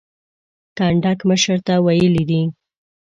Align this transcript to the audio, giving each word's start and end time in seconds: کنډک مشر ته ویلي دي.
کنډک 0.77 1.19
مشر 1.29 1.57
ته 1.67 1.73
ویلي 1.85 2.23
دي. 2.29 2.41